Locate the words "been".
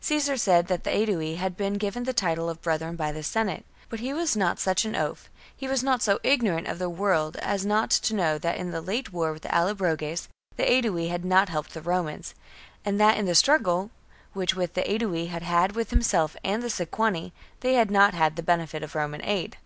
1.56-1.74